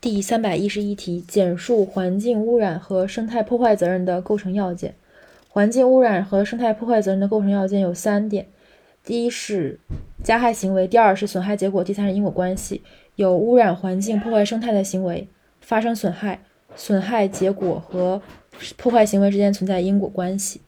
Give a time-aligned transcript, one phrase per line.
[0.00, 4.94] 第三百一十一题简述环境污染和生态破坏责任的构成要件。
[5.48, 8.46] 环境污染和生态破坏责任的构成要件有三点。
[9.02, 9.80] 第一是
[10.22, 12.80] 加害行为第二是损害结果第三是因果关系。
[13.16, 15.26] 有污染环境破坏生态的行为
[15.60, 16.40] 发生损害
[16.76, 18.22] 损害结果和
[18.76, 20.60] 破坏行为之间存在因果关系。